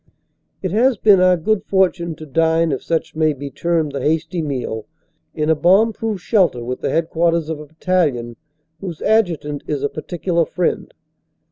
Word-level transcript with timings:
It 0.63 0.71
has 0.71 0.97
been 0.97 1.19
our 1.21 1.37
good 1.37 1.63
fortune 1.63 2.15
to 2.15 2.25
dine 2.25 2.71
if 2.71 2.81
such 2.81 3.15
may 3.15 3.33
be 3.33 3.51
termed 3.51 3.91
the 3.91 4.01
hasty 4.01 4.41
meal 4.41 4.87
in 5.35 5.47
a 5.47 5.53
bomb 5.53 5.93
proof 5.93 6.19
shelter 6.19 6.63
with 6.63 6.81
the 6.81 6.89
head 6.89 7.11
quarters 7.11 7.49
of 7.49 7.59
a 7.59 7.67
battalion 7.67 8.35
whose 8.79 9.03
adjutant 9.03 9.61
is 9.67 9.83
a 9.83 9.89
particular 9.89 10.43
friend. 10.43 10.91